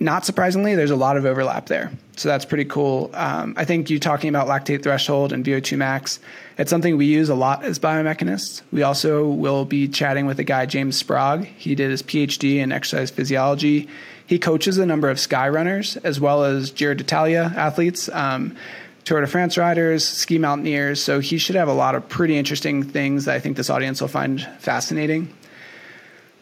not 0.00 0.26
surprisingly, 0.26 0.74
there's 0.74 0.90
a 0.90 0.96
lot 0.96 1.16
of 1.16 1.24
overlap 1.24 1.66
there. 1.66 1.92
So 2.16 2.28
that's 2.28 2.44
pretty 2.44 2.64
cool. 2.64 3.12
Um, 3.14 3.54
I 3.56 3.64
think 3.64 3.88
you 3.88 4.00
talking 4.00 4.30
about 4.30 4.48
lactate 4.48 4.82
threshold 4.82 5.32
and 5.32 5.44
VO2 5.44 5.78
max, 5.78 6.18
it's 6.58 6.70
something 6.70 6.96
we 6.96 7.06
use 7.06 7.28
a 7.28 7.36
lot 7.36 7.62
as 7.62 7.78
biomechanists. 7.78 8.62
We 8.72 8.82
also 8.82 9.28
will 9.28 9.64
be 9.64 9.86
chatting 9.86 10.26
with 10.26 10.40
a 10.40 10.44
guy, 10.44 10.66
James 10.66 10.96
Sprague. 10.96 11.44
He 11.44 11.76
did 11.76 11.92
his 11.92 12.02
PhD 12.02 12.56
in 12.56 12.72
exercise 12.72 13.12
physiology. 13.12 13.88
He 14.28 14.38
coaches 14.38 14.76
a 14.76 14.84
number 14.84 15.08
of 15.08 15.18
sky 15.18 15.48
runners 15.48 15.96
as 16.04 16.20
well 16.20 16.44
as 16.44 16.70
Giro 16.70 16.92
d'Italia 16.92 17.50
athletes, 17.56 18.10
um, 18.12 18.56
Tour 19.04 19.22
de 19.22 19.26
France 19.26 19.56
riders, 19.56 20.06
ski 20.06 20.36
mountaineers. 20.36 21.02
So 21.02 21.18
he 21.18 21.38
should 21.38 21.56
have 21.56 21.66
a 21.66 21.72
lot 21.72 21.94
of 21.94 22.06
pretty 22.10 22.36
interesting 22.36 22.82
things 22.82 23.24
that 23.24 23.34
I 23.34 23.40
think 23.40 23.56
this 23.56 23.70
audience 23.70 24.02
will 24.02 24.08
find 24.08 24.42
fascinating. 24.58 25.34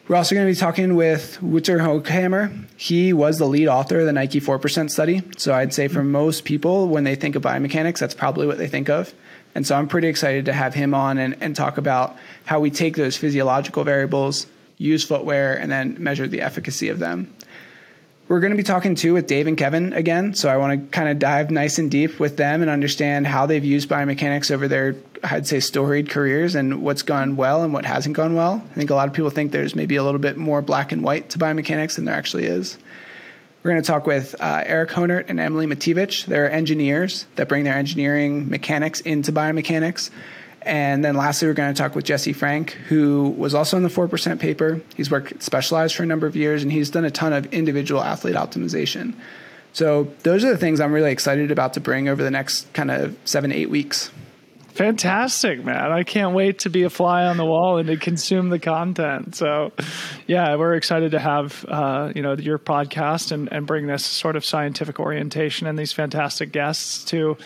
We're 0.08 0.16
also 0.16 0.34
going 0.34 0.48
to 0.48 0.52
be 0.52 0.58
talking 0.58 0.96
with 0.96 1.40
Wouter 1.40 1.78
Hoogkamer. 1.78 2.66
He 2.76 3.12
was 3.12 3.38
the 3.38 3.46
lead 3.46 3.68
author 3.68 4.00
of 4.00 4.06
the 4.06 4.12
Nike 4.12 4.40
4% 4.40 4.90
study. 4.90 5.22
So 5.36 5.54
I'd 5.54 5.72
say 5.72 5.86
for 5.86 6.02
most 6.02 6.44
people, 6.44 6.88
when 6.88 7.04
they 7.04 7.14
think 7.14 7.36
of 7.36 7.42
biomechanics, 7.42 8.00
that's 8.00 8.14
probably 8.14 8.48
what 8.48 8.58
they 8.58 8.66
think 8.66 8.88
of. 8.88 9.14
And 9.54 9.64
so 9.64 9.76
I'm 9.76 9.86
pretty 9.86 10.08
excited 10.08 10.46
to 10.46 10.52
have 10.52 10.74
him 10.74 10.92
on 10.92 11.18
and, 11.18 11.36
and 11.40 11.54
talk 11.54 11.78
about 11.78 12.16
how 12.46 12.58
we 12.58 12.72
take 12.72 12.96
those 12.96 13.16
physiological 13.16 13.84
variables, 13.84 14.48
use 14.76 15.04
footwear, 15.04 15.54
and 15.56 15.70
then 15.70 15.96
measure 16.00 16.26
the 16.26 16.40
efficacy 16.40 16.88
of 16.88 16.98
them. 16.98 17.32
We're 18.28 18.40
going 18.40 18.50
to 18.50 18.56
be 18.56 18.64
talking 18.64 18.96
too 18.96 19.14
with 19.14 19.28
Dave 19.28 19.46
and 19.46 19.56
Kevin 19.56 19.92
again. 19.92 20.34
So 20.34 20.48
I 20.48 20.56
want 20.56 20.80
to 20.80 20.90
kind 20.90 21.08
of 21.08 21.20
dive 21.20 21.52
nice 21.52 21.78
and 21.78 21.88
deep 21.88 22.18
with 22.18 22.36
them 22.36 22.60
and 22.60 22.68
understand 22.68 23.24
how 23.24 23.46
they've 23.46 23.64
used 23.64 23.88
biomechanics 23.88 24.50
over 24.50 24.66
their, 24.66 24.96
I'd 25.22 25.46
say, 25.46 25.60
storied 25.60 26.10
careers 26.10 26.56
and 26.56 26.82
what's 26.82 27.02
gone 27.02 27.36
well 27.36 27.62
and 27.62 27.72
what 27.72 27.84
hasn't 27.84 28.16
gone 28.16 28.34
well. 28.34 28.64
I 28.68 28.74
think 28.74 28.90
a 28.90 28.96
lot 28.96 29.06
of 29.06 29.14
people 29.14 29.30
think 29.30 29.52
there's 29.52 29.76
maybe 29.76 29.94
a 29.94 30.02
little 30.02 30.18
bit 30.18 30.36
more 30.36 30.60
black 30.60 30.90
and 30.90 31.04
white 31.04 31.30
to 31.30 31.38
biomechanics 31.38 31.94
than 31.94 32.04
there 32.04 32.16
actually 32.16 32.46
is. 32.46 32.76
We're 33.62 33.70
going 33.70 33.82
to 33.82 33.86
talk 33.86 34.08
with 34.08 34.34
uh, 34.40 34.64
Eric 34.66 34.90
Honert 34.90 35.26
and 35.28 35.38
Emily 35.38 35.68
Matijevich. 35.68 36.26
They're 36.26 36.50
engineers 36.50 37.26
that 37.36 37.48
bring 37.48 37.62
their 37.62 37.74
engineering 37.74 38.48
mechanics 38.48 39.00
into 39.02 39.30
biomechanics. 39.30 40.10
And 40.66 41.04
then 41.04 41.16
lastly, 41.16 41.46
we're 41.46 41.54
going 41.54 41.72
to 41.72 41.80
talk 41.80 41.94
with 41.94 42.04
Jesse 42.04 42.32
Frank, 42.32 42.72
who 42.88 43.28
was 43.38 43.54
also 43.54 43.76
in 43.76 43.84
the 43.84 43.88
4% 43.88 44.40
paper. 44.40 44.80
He's 44.96 45.10
worked 45.10 45.40
specialized 45.40 45.94
for 45.94 46.02
a 46.02 46.06
number 46.06 46.26
of 46.26 46.34
years 46.34 46.64
and 46.64 46.72
he's 46.72 46.90
done 46.90 47.04
a 47.04 47.10
ton 47.10 47.32
of 47.32 47.46
individual 47.54 48.02
athlete 48.02 48.34
optimization. 48.34 49.14
So 49.72 50.12
those 50.24 50.44
are 50.44 50.50
the 50.50 50.58
things 50.58 50.80
I'm 50.80 50.92
really 50.92 51.12
excited 51.12 51.52
about 51.52 51.74
to 51.74 51.80
bring 51.80 52.08
over 52.08 52.20
the 52.20 52.32
next 52.32 52.72
kind 52.72 52.90
of 52.90 53.16
seven, 53.24 53.52
eight 53.52 53.70
weeks. 53.70 54.10
Fantastic, 54.76 55.64
man. 55.64 55.90
I 55.90 56.02
can't 56.02 56.34
wait 56.34 56.58
to 56.60 56.68
be 56.68 56.82
a 56.82 56.90
fly 56.90 57.24
on 57.24 57.38
the 57.38 57.46
wall 57.46 57.78
and 57.78 57.86
to 57.86 57.96
consume 57.96 58.50
the 58.50 58.58
content. 58.58 59.34
So, 59.34 59.72
yeah, 60.26 60.54
we're 60.56 60.74
excited 60.74 61.12
to 61.12 61.18
have, 61.18 61.64
uh, 61.66 62.12
you 62.14 62.20
know, 62.20 62.34
your 62.34 62.58
podcast 62.58 63.32
and, 63.32 63.50
and 63.50 63.66
bring 63.66 63.86
this 63.86 64.04
sort 64.04 64.36
of 64.36 64.44
scientific 64.44 65.00
orientation 65.00 65.66
and 65.66 65.78
these 65.78 65.94
fantastic 65.94 66.52
guests 66.52 67.04
to 67.04 67.38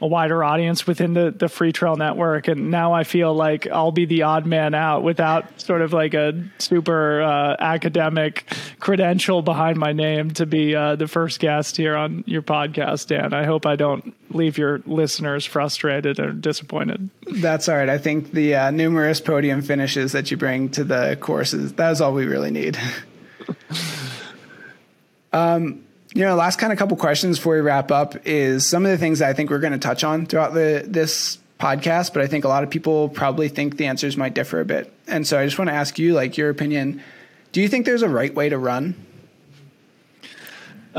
a 0.00 0.06
wider 0.06 0.42
audience 0.42 0.86
within 0.86 1.12
the, 1.12 1.30
the 1.30 1.46
Freetrail 1.46 1.98
Network. 1.98 2.48
And 2.48 2.70
now 2.70 2.94
I 2.94 3.04
feel 3.04 3.34
like 3.34 3.66
I'll 3.66 3.92
be 3.92 4.06
the 4.06 4.22
odd 4.22 4.46
man 4.46 4.72
out 4.72 5.02
without 5.02 5.60
sort 5.60 5.82
of 5.82 5.92
like 5.92 6.14
a 6.14 6.42
super 6.56 7.20
uh, 7.20 7.56
academic 7.58 8.50
credential 8.80 9.42
behind 9.42 9.76
my 9.76 9.92
name 9.92 10.30
to 10.30 10.46
be 10.46 10.74
uh, 10.74 10.96
the 10.96 11.06
first 11.06 11.38
guest 11.38 11.76
here 11.76 11.96
on 11.96 12.24
your 12.26 12.40
podcast, 12.40 13.08
Dan. 13.08 13.34
I 13.34 13.44
hope 13.44 13.66
I 13.66 13.76
don't 13.76 14.14
leave 14.30 14.56
your 14.56 14.80
listeners 14.86 15.44
frustrated 15.44 16.18
or 16.18 16.32
disappointed 16.32 16.77
disappointed. 16.86 17.10
That's 17.40 17.68
all 17.68 17.76
right. 17.76 17.88
I 17.88 17.98
think 17.98 18.32
the 18.32 18.54
uh, 18.54 18.70
numerous 18.70 19.20
podium 19.20 19.62
finishes 19.62 20.12
that 20.12 20.30
you 20.30 20.36
bring 20.36 20.68
to 20.70 20.84
the 20.84 21.16
courses, 21.20 21.72
that's 21.72 22.00
all 22.00 22.12
we 22.12 22.26
really 22.26 22.50
need. 22.50 22.78
um, 25.32 25.84
you 26.14 26.24
know, 26.24 26.34
last 26.34 26.58
kind 26.58 26.72
of 26.72 26.78
couple 26.78 26.96
questions 26.96 27.38
before 27.38 27.54
we 27.54 27.60
wrap 27.60 27.90
up 27.90 28.26
is 28.26 28.66
some 28.66 28.84
of 28.84 28.90
the 28.90 28.98
things 28.98 29.18
that 29.18 29.28
I 29.28 29.34
think 29.34 29.50
we're 29.50 29.58
going 29.58 29.72
to 29.72 29.78
touch 29.78 30.04
on 30.04 30.26
throughout 30.26 30.54
the 30.54 30.84
this 30.86 31.38
podcast, 31.60 32.12
but 32.12 32.22
I 32.22 32.28
think 32.28 32.44
a 32.44 32.48
lot 32.48 32.62
of 32.62 32.70
people 32.70 33.08
probably 33.08 33.48
think 33.48 33.76
the 33.76 33.86
answers 33.86 34.16
might 34.16 34.32
differ 34.32 34.60
a 34.60 34.64
bit. 34.64 34.92
And 35.06 35.26
so 35.26 35.38
I 35.38 35.44
just 35.44 35.58
want 35.58 35.68
to 35.68 35.74
ask 35.74 35.98
you, 35.98 36.14
like, 36.14 36.36
your 36.36 36.50
opinion. 36.50 37.02
Do 37.50 37.60
you 37.60 37.68
think 37.68 37.84
there's 37.84 38.02
a 38.02 38.08
right 38.08 38.32
way 38.32 38.48
to 38.48 38.58
run? 38.58 38.94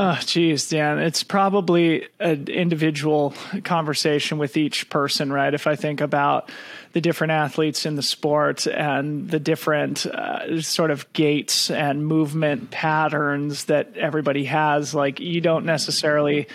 Oh, 0.02 0.18
geez, 0.24 0.70
Dan, 0.70 0.98
it's 0.98 1.22
probably 1.22 2.08
an 2.20 2.48
individual 2.48 3.34
conversation 3.64 4.38
with 4.38 4.56
each 4.56 4.88
person, 4.88 5.30
right? 5.30 5.52
If 5.52 5.66
I 5.66 5.76
think 5.76 6.00
about 6.00 6.50
the 6.94 7.02
different 7.02 7.32
athletes 7.32 7.84
in 7.84 7.96
the 7.96 8.02
sport 8.02 8.66
and 8.66 9.28
the 9.28 9.38
different 9.38 10.06
uh, 10.06 10.62
sort 10.62 10.90
of 10.90 11.12
gaits 11.12 11.70
and 11.70 12.06
movement 12.06 12.70
patterns 12.70 13.66
that 13.66 13.94
everybody 13.98 14.44
has, 14.44 14.94
like 14.94 15.20
you 15.20 15.42
don't 15.42 15.66
necessarily 15.66 16.48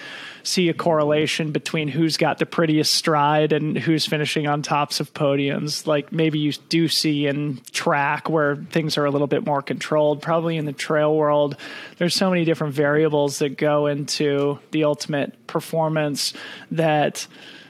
see 0.45 0.69
a 0.69 0.73
correlation 0.73 1.51
between 1.51 1.87
who's 1.87 2.17
got 2.17 2.37
the 2.37 2.45
prettiest 2.45 2.93
stride 2.93 3.51
and 3.51 3.77
who's 3.77 4.05
finishing 4.05 4.47
on 4.47 4.61
tops 4.61 4.99
of 4.99 5.13
podiums. 5.13 5.87
Like 5.87 6.11
maybe 6.11 6.39
you 6.39 6.53
do 6.69 6.87
see 6.87 7.27
in 7.27 7.59
track 7.71 8.29
where 8.29 8.55
things 8.55 8.97
are 8.97 9.05
a 9.05 9.11
little 9.11 9.27
bit 9.27 9.45
more 9.45 9.61
controlled. 9.61 10.21
Probably 10.21 10.57
in 10.57 10.65
the 10.65 10.73
trail 10.73 11.15
world, 11.15 11.57
there's 11.97 12.15
so 12.15 12.29
many 12.29 12.45
different 12.45 12.73
variables 12.73 13.39
that 13.39 13.57
go 13.57 13.87
into 13.87 14.59
the 14.71 14.83
ultimate 14.83 15.47
performance 15.47 16.33
that 16.71 17.27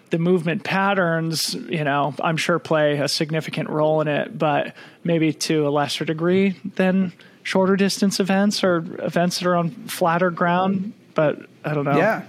the 0.09 0.19
movement 0.19 0.63
patterns, 0.63 1.53
you 1.53 1.83
know, 1.83 2.13
I'm 2.21 2.37
sure 2.37 2.59
play 2.59 2.99
a 2.99 3.07
significant 3.07 3.69
role 3.69 4.01
in 4.01 4.07
it, 4.07 4.37
but 4.37 4.75
maybe 5.03 5.33
to 5.33 5.67
a 5.67 5.69
lesser 5.69 6.05
degree 6.05 6.59
than 6.75 7.13
shorter 7.43 7.75
distance 7.75 8.19
events 8.19 8.63
or 8.63 8.77
events 8.99 9.39
that 9.39 9.47
are 9.47 9.55
on 9.55 9.71
flatter 9.71 10.29
ground. 10.29 10.93
But 11.13 11.47
I 11.63 11.73
don't 11.73 11.85
know. 11.85 11.97
Yeah. 11.97 12.23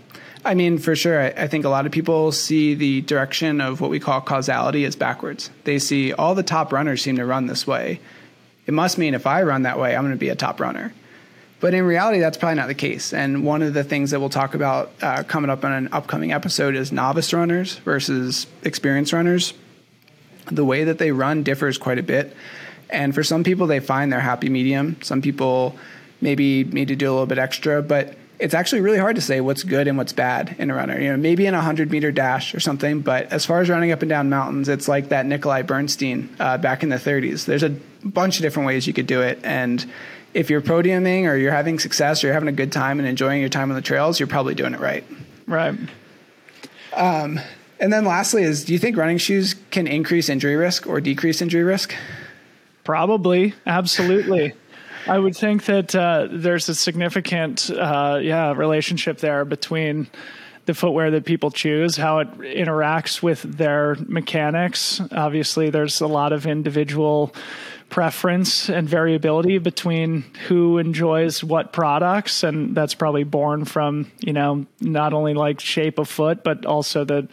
I 0.46 0.54
mean, 0.54 0.78
for 0.78 0.94
sure. 0.94 1.20
I, 1.20 1.26
I, 1.26 1.46
think 1.48 1.64
a 1.64 1.68
lot 1.68 1.86
of 1.86 1.92
people 1.92 2.30
see 2.30 2.74
the 2.74 3.00
direction 3.00 3.60
of 3.60 3.80
what 3.80 3.90
we 3.90 3.98
call 3.98 4.20
causality 4.20 4.84
as 4.84 4.94
backwards. 4.94 5.50
They 5.64 5.80
see 5.80 6.12
all 6.12 6.36
the 6.36 6.44
top 6.44 6.72
runners 6.72 7.02
seem 7.02 7.16
to 7.16 7.26
run 7.26 7.46
this 7.46 7.66
way. 7.66 8.00
It 8.66 8.72
must 8.72 8.96
mean 8.96 9.14
if 9.14 9.26
I 9.26 9.42
run 9.42 9.62
that 9.62 9.78
way, 9.78 9.96
I'm 9.96 10.02
going 10.02 10.14
to 10.14 10.18
be 10.18 10.28
a 10.28 10.36
top 10.36 10.60
runner. 10.60 10.94
But 11.58 11.74
in 11.74 11.84
reality, 11.84 12.20
that's 12.20 12.36
probably 12.36 12.56
not 12.56 12.68
the 12.68 12.74
case. 12.74 13.12
And 13.12 13.44
one 13.44 13.62
of 13.62 13.74
the 13.74 13.82
things 13.82 14.12
that 14.12 14.20
we'll 14.20 14.28
talk 14.28 14.54
about 14.54 14.92
uh, 15.02 15.24
coming 15.24 15.50
up 15.50 15.64
on 15.64 15.72
an 15.72 15.88
upcoming 15.90 16.32
episode 16.32 16.76
is 16.76 16.92
novice 16.92 17.32
runners 17.32 17.76
versus 17.78 18.46
experienced 18.62 19.12
runners. 19.12 19.52
The 20.50 20.64
way 20.64 20.84
that 20.84 20.98
they 20.98 21.10
run 21.10 21.42
differs 21.42 21.76
quite 21.76 21.98
a 21.98 22.04
bit. 22.04 22.36
And 22.88 23.14
for 23.14 23.24
some 23.24 23.42
people, 23.42 23.66
they 23.66 23.80
find 23.80 24.12
their 24.12 24.20
happy 24.20 24.48
medium. 24.48 24.96
Some 25.02 25.22
people 25.22 25.76
maybe 26.20 26.62
need 26.62 26.88
to 26.88 26.96
do 26.96 27.10
a 27.10 27.12
little 27.12 27.26
bit 27.26 27.38
extra, 27.38 27.82
but 27.82 28.16
it's 28.38 28.54
actually 28.54 28.80
really 28.80 28.98
hard 28.98 29.16
to 29.16 29.22
say 29.22 29.40
what's 29.40 29.62
good 29.62 29.88
and 29.88 29.96
what's 29.96 30.12
bad 30.12 30.56
in 30.58 30.70
a 30.70 30.74
runner. 30.74 31.00
You 31.00 31.10
know, 31.10 31.16
maybe 31.16 31.46
in 31.46 31.54
a 31.54 31.60
hundred 31.60 31.90
meter 31.90 32.12
dash 32.12 32.54
or 32.54 32.60
something, 32.60 33.00
but 33.00 33.32
as 33.32 33.46
far 33.46 33.60
as 33.60 33.68
running 33.68 33.92
up 33.92 34.02
and 34.02 34.08
down 34.08 34.28
mountains, 34.28 34.68
it's 34.68 34.88
like 34.88 35.08
that 35.08 35.26
Nikolai 35.26 35.62
Bernstein 35.62 36.34
uh, 36.38 36.58
back 36.58 36.82
in 36.82 36.88
the 36.88 36.96
30s. 36.96 37.46
There's 37.46 37.62
a 37.62 37.70
bunch 38.04 38.36
of 38.36 38.42
different 38.42 38.66
ways 38.66 38.86
you 38.86 38.92
could 38.92 39.06
do 39.06 39.22
it, 39.22 39.40
and 39.42 39.84
if 40.34 40.50
you're 40.50 40.60
podiuming 40.60 41.24
or 41.24 41.36
you're 41.36 41.52
having 41.52 41.78
success 41.78 42.22
or 42.22 42.26
you're 42.26 42.34
having 42.34 42.48
a 42.50 42.52
good 42.52 42.70
time 42.70 42.98
and 42.98 43.08
enjoying 43.08 43.40
your 43.40 43.48
time 43.48 43.70
on 43.70 43.74
the 43.74 43.82
trails, 43.82 44.20
you're 44.20 44.26
probably 44.26 44.54
doing 44.54 44.74
it 44.74 44.80
right. 44.80 45.02
Right. 45.46 45.78
Um, 46.92 47.40
and 47.80 47.92
then 47.92 48.04
lastly 48.04 48.42
is, 48.42 48.64
do 48.64 48.74
you 48.74 48.78
think 48.78 48.98
running 48.98 49.18
shoes 49.18 49.54
can 49.70 49.86
increase 49.86 50.28
injury 50.28 50.56
risk 50.56 50.86
or 50.86 51.00
decrease 51.00 51.40
injury 51.40 51.62
risk? 51.62 51.94
Probably, 52.84 53.54
absolutely. 53.66 54.52
I 55.08 55.18
would 55.18 55.36
think 55.36 55.66
that 55.66 55.94
uh, 55.94 56.28
there's 56.30 56.68
a 56.68 56.74
significant, 56.74 57.70
uh, 57.70 58.18
yeah, 58.20 58.52
relationship 58.52 59.18
there 59.18 59.44
between 59.44 60.08
the 60.64 60.74
footwear 60.74 61.12
that 61.12 61.24
people 61.24 61.52
choose, 61.52 61.96
how 61.96 62.18
it 62.18 62.38
interacts 62.38 63.22
with 63.22 63.42
their 63.42 63.96
mechanics. 64.08 65.00
Obviously, 65.12 65.70
there's 65.70 66.00
a 66.00 66.08
lot 66.08 66.32
of 66.32 66.44
individual 66.44 67.32
preference 67.88 68.68
and 68.68 68.88
variability 68.88 69.58
between 69.58 70.22
who 70.48 70.78
enjoys 70.78 71.44
what 71.44 71.72
products 71.72 72.42
and 72.42 72.74
that's 72.74 72.94
probably 72.94 73.22
born 73.22 73.64
from 73.64 74.10
you 74.20 74.32
know 74.32 74.66
not 74.80 75.12
only 75.12 75.34
like 75.34 75.60
shape 75.60 75.98
of 75.98 76.08
foot 76.08 76.42
but 76.42 76.66
also 76.66 77.04
the 77.04 77.28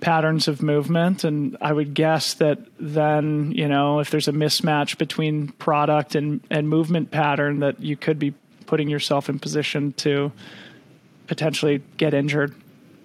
patterns 0.00 0.48
of 0.48 0.62
movement 0.62 1.24
and 1.24 1.56
i 1.62 1.72
would 1.72 1.94
guess 1.94 2.34
that 2.34 2.58
then 2.78 3.50
you 3.52 3.66
know 3.66 3.98
if 3.98 4.10
there's 4.10 4.28
a 4.28 4.32
mismatch 4.32 4.98
between 4.98 5.48
product 5.52 6.14
and 6.14 6.42
and 6.50 6.68
movement 6.68 7.10
pattern 7.10 7.60
that 7.60 7.80
you 7.80 7.96
could 7.96 8.18
be 8.18 8.34
putting 8.66 8.88
yourself 8.88 9.28
in 9.28 9.38
position 9.38 9.92
to 9.94 10.30
potentially 11.26 11.82
get 11.96 12.14
injured. 12.14 12.54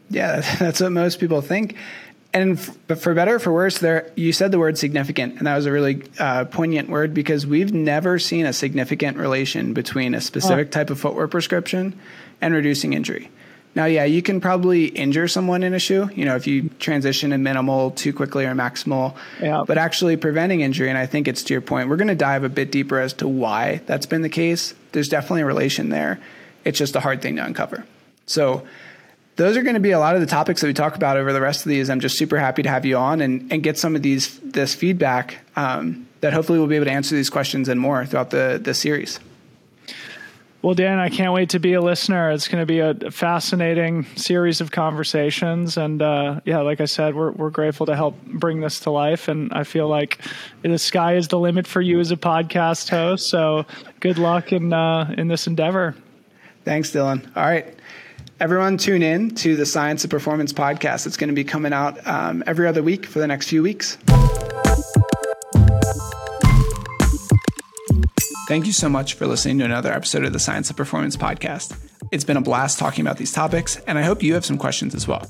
Yeah, 0.10 0.42
that's 0.60 0.82
what 0.82 0.92
most 0.92 1.20
people 1.20 1.42
think. 1.42 1.76
And 2.34 2.58
but 2.88 3.00
for 3.00 3.14
better 3.14 3.36
or 3.36 3.40
for 3.40 3.52
worse, 3.52 3.80
there 3.80 4.10
you 4.16 4.32
said 4.32 4.52
the 4.52 4.60
word 4.60 4.78
significant, 4.78 5.38
and 5.38 5.48
that 5.48 5.56
was 5.56 5.66
a 5.66 5.72
really 5.72 6.04
uh, 6.18 6.46
poignant 6.46 6.90
word 6.90 7.14
because 7.14 7.46
we've 7.46 7.74
never 7.74 8.20
seen 8.20 8.46
a 8.46 8.54
significant 8.54 9.18
relation 9.18 9.74
between 9.74 10.16
a 10.16 10.22
specific 10.22 10.68
oh. 10.68 10.72
type 10.72 10.90
of 10.90 11.00
footwear 11.00 11.28
prescription 11.28 12.00
and 12.40 12.54
reducing 12.54 12.94
injury. 12.94 13.30
Now, 13.74 13.86
yeah, 13.86 14.04
you 14.04 14.22
can 14.22 14.42
probably 14.42 14.88
injure 14.88 15.28
someone 15.30 15.64
in 15.64 15.74
a 15.74 15.80
shoe, 15.80 16.10
you 16.14 16.26
know, 16.26 16.36
if 16.36 16.46
you 16.46 16.70
transition 16.80 17.32
in 17.32 17.42
minimal 17.42 17.92
too 17.92 18.12
quickly 18.12 18.46
or 18.46 18.54
maximal. 18.54 19.16
Yeah. 19.42 19.64
But 19.66 19.78
actually 19.78 20.18
preventing 20.18 20.60
injury, 20.60 20.90
and 20.90 20.98
I 20.98 21.06
think 21.06 21.28
it's 21.28 21.42
to 21.44 21.54
your 21.54 21.62
point, 21.62 21.88
we're 21.88 21.96
going 21.96 22.10
to 22.10 22.16
dive 22.16 22.44
a 22.44 22.50
bit 22.50 22.72
deeper 22.72 23.00
as 23.00 23.14
to 23.14 23.28
why 23.28 23.82
that's 23.86 24.06
been 24.06 24.24
the 24.24 24.30
case. 24.30 24.74
There's 24.92 25.08
definitely 25.08 25.44
a 25.44 25.46
relation 25.46 25.90
there. 25.90 26.20
It's 26.66 26.78
just 26.78 26.98
a 26.98 27.00
hard 27.00 27.22
thing 27.22 27.38
to 27.38 27.46
uncover. 27.46 27.86
So, 28.26 28.68
those 29.36 29.58
are 29.58 29.64
going 29.64 29.76
to 29.76 29.82
be 29.82 29.92
a 29.92 30.00
lot 30.00 30.16
of 30.16 30.22
the 30.22 30.28
topics 30.28 30.62
that 30.62 30.68
we 30.68 30.74
talk 30.74 30.96
about 30.96 31.18
over 31.18 31.34
the 31.34 31.42
rest 31.42 31.66
of 31.66 31.70
these. 31.70 31.90
I'm 31.90 32.00
just 32.00 32.18
super 32.18 32.38
happy 32.38 32.64
to 32.64 32.70
have 32.70 32.86
you 32.86 32.98
on 32.98 33.22
and, 33.22 33.52
and 33.52 33.64
get 33.64 33.78
some 33.78 33.96
of 33.96 34.02
these 34.02 34.40
this 34.40 34.76
feedback 34.76 35.40
um, 35.56 36.08
that 36.22 36.34
hopefully 36.34 36.60
we'll 36.60 36.68
be 36.68 36.76
able 36.76 36.86
to 36.86 36.92
answer 36.92 37.16
these 37.16 37.30
questions 37.30 37.70
and 37.70 37.80
more 37.80 38.06
throughout 38.06 38.30
the 38.30 38.60
the 38.62 38.74
series. 38.74 39.20
Well, 40.62 40.76
Dan, 40.76 41.00
I 41.00 41.10
can't 41.10 41.34
wait 41.34 41.50
to 41.50 41.60
be 41.60 41.74
a 41.74 41.82
listener. 41.82 42.30
It's 42.30 42.48
going 42.48 42.62
to 42.62 42.68
be 42.68 42.82
a 42.82 43.10
fascinating 43.10 44.06
series 44.16 44.62
of 44.62 44.70
conversations, 44.70 45.76
and 45.76 46.04
uh, 46.04 46.42
yeah, 46.46 46.60
like 46.60 46.80
I 46.80 46.86
said, 46.86 47.16
we're 47.16 47.32
we're 47.32 47.50
grateful 47.50 47.88
to 47.88 47.96
help 47.96 48.24
bring 48.28 48.62
this 48.62 48.82
to 48.82 48.92
life. 48.92 49.28
And 49.28 49.52
I 49.54 49.64
feel 49.64 49.88
like 49.88 50.20
the 50.62 50.78
sky 50.78 51.16
is 51.16 51.30
the 51.30 51.40
limit 51.40 51.66
for 51.66 51.82
you 51.82 52.00
as 52.00 52.12
a 52.12 52.16
podcast 52.16 52.90
host. 52.90 53.28
So, 53.28 53.66
good 54.02 54.20
luck 54.20 54.54
in 54.54 54.72
uh, 54.72 55.16
in 55.18 55.30
this 55.30 55.48
endeavor. 55.48 55.96
Thanks, 56.64 56.92
Dylan. 56.92 57.26
All 57.36 57.44
right. 57.44 57.76
Everyone, 58.42 58.76
tune 58.76 59.04
in 59.04 59.36
to 59.36 59.56
the 59.56 59.68
Science 59.68 60.04
of 60.04 60.10
Performance 60.10 60.52
podcast. 60.52 61.06
It's 61.06 61.16
going 61.16 61.28
to 61.28 61.36
be 61.36 61.44
coming 61.44 61.74
out 61.74 62.08
um, 62.08 62.44
every 62.48 62.68
other 62.68 62.82
week 62.82 63.06
for 63.06 63.20
the 63.20 63.28
next 63.28 63.48
few 63.48 63.62
weeks. 63.62 64.00
Thank 68.48 68.66
you 68.66 68.72
so 68.72 68.90
much 68.90 69.14
for 69.14 69.28
listening 69.28 69.60
to 69.60 69.66
another 69.66 69.94
episode 69.94 70.26
of 70.26 70.34
the 70.34 70.40
Science 70.40 70.72
of 70.72 70.76
Performance 70.76 71.16
podcast. 71.16 71.78
It's 72.12 72.24
been 72.24 72.36
a 72.36 72.42
blast 72.42 72.80
talking 72.80 73.06
about 73.06 73.18
these 73.18 73.32
topics, 73.32 73.78
and 73.86 74.00
I 74.00 74.02
hope 74.02 74.24
you 74.24 74.34
have 74.34 74.44
some 74.44 74.58
questions 74.58 74.96
as 74.96 75.08
well. 75.08 75.30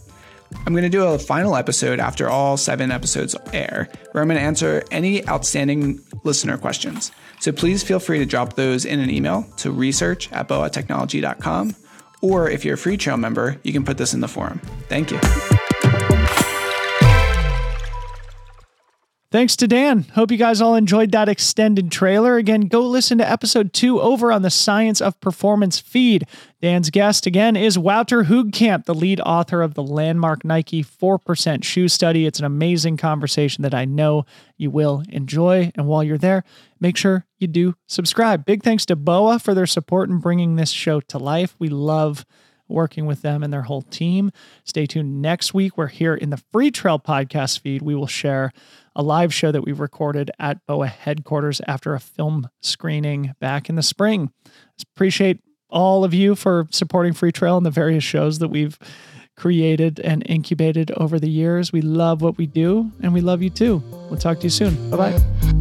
I'm 0.66 0.72
going 0.72 0.84
to 0.84 0.90
do 0.90 1.04
a 1.04 1.20
final 1.20 1.58
episode 1.58 2.00
after 2.00 2.30
all 2.30 2.56
seven 2.56 2.92
episodes 2.92 3.36
air, 3.52 3.90
where 4.14 4.22
I'm 4.22 4.30
going 4.30 4.40
to 4.40 4.46
answer 4.46 4.86
any 4.90 5.28
outstanding 5.28 6.02
listener 6.24 6.58
questions. 6.58 7.12
So 7.42 7.52
please 7.52 7.84
feel 7.84 8.00
free 8.00 8.20
to 8.20 8.26
drop 8.26 8.54
those 8.54 8.86
in 8.86 9.02
an 9.02 9.10
email 9.10 9.44
to 9.58 9.70
research 9.70 10.32
at 10.32 10.48
boatechnology.com, 10.48 11.76
or 12.22 12.50
if 12.50 12.64
you're 12.64 12.76
a 12.76 12.78
Freetrail 12.78 13.20
member, 13.20 13.58
you 13.64 13.74
can 13.74 13.84
put 13.84 13.98
this 13.98 14.14
in 14.14 14.22
the 14.22 14.28
forum. 14.28 14.60
Thank 14.88 15.12
you. 15.12 15.20
Thanks 19.32 19.56
to 19.56 19.68
Dan. 19.68 20.04
Hope 20.16 20.30
you 20.30 20.36
guys 20.36 20.60
all 20.60 20.76
enjoyed 20.76 21.14
that 21.14 21.30
extended 21.30 21.90
trailer. 21.90 22.36
Again, 22.36 22.68
go 22.68 22.82
listen 22.82 23.18
to 23.20 23.30
episode 23.30 23.72
two 23.72 24.02
over 24.02 24.30
on 24.30 24.42
the 24.42 24.50
Science 24.50 25.00
of 25.00 25.18
Performance 25.22 25.80
feed. 25.80 26.28
Dan's 26.62 26.90
guest 26.90 27.26
again 27.26 27.56
is 27.56 27.80
Wouter 27.80 28.26
Hoogkamer, 28.26 28.84
the 28.84 28.94
lead 28.94 29.22
author 29.22 29.62
of 29.62 29.74
the 29.74 29.84
landmark 29.84 30.44
Nike 30.44 30.84
4% 30.84 31.64
shoe 31.64 31.88
study. 31.88 32.26
It's 32.26 32.40
an 32.40 32.46
amazing 32.46 32.98
conversation 32.98 33.62
that 33.62 33.74
I 33.74 33.86
know 33.86 34.26
you 34.58 34.70
will 34.70 35.02
enjoy. 35.08 35.72
And 35.76 35.88
while 35.88 36.04
you're 36.04 36.18
there, 36.18 36.44
make 36.82 36.98
sure 36.98 37.26
you 37.40 37.48
do 37.48 37.76
subscribe. 37.88 38.44
Big 38.44 38.64
thanks 38.64 38.86
to 38.88 38.98
BOA 38.98 39.40
for 39.40 39.54
their 39.54 39.66
support 39.66 40.10
in 40.10 40.20
bringing 40.20 40.58
this 40.58 40.72
show 40.72 41.00
to 41.00 41.18
life. 41.18 41.56
We 41.58 41.70
love 41.70 42.26
working 42.72 43.06
with 43.06 43.22
them 43.22 43.44
and 43.44 43.52
their 43.52 43.64
whole 43.64 43.82
team. 43.82 44.32
Stay 44.64 44.86
tuned 44.86 45.22
next 45.22 45.54
week. 45.54 45.78
We're 45.78 45.88
here 45.88 46.16
in 46.16 46.30
the 46.30 46.42
Freetrail 46.54 47.04
podcast 47.04 47.60
feed. 47.60 47.82
We 47.82 47.96
will 47.96 48.08
share 48.08 48.52
a 48.96 49.04
live 49.04 49.34
show 49.34 49.52
that 49.52 49.64
we 49.64 49.72
recorded 49.72 50.32
at 50.40 50.66
BOA 50.66 50.88
headquarters 50.88 51.62
after 51.68 51.94
a 51.94 52.00
film 52.00 52.50
screening 52.62 53.34
back 53.40 53.70
in 53.70 53.76
the 53.76 53.84
spring. 53.84 54.32
Appreciate 54.96 55.40
all 55.70 56.04
of 56.04 56.14
you 56.14 56.36
for 56.36 56.68
supporting 56.72 57.14
Freetrail 57.14 57.58
and 57.58 57.66
the 57.66 57.72
various 57.72 58.04
shows 58.04 58.40
that 58.40 58.50
we've 58.50 58.78
created 59.38 60.00
and 60.00 60.24
incubated 60.28 60.92
over 60.92 61.20
the 61.20 61.30
years. 61.30 61.72
We 61.72 61.82
love 61.82 62.22
what 62.22 62.38
we 62.38 62.46
do 62.46 62.92
and 63.02 63.14
we 63.14 63.22
love 63.22 63.42
you 63.42 63.50
too. 63.50 63.82
We'll 64.10 64.20
talk 64.20 64.40
to 64.40 64.44
you 64.44 64.50
soon. 64.50 64.90
Bye 64.92 64.98
bye. 64.98 65.61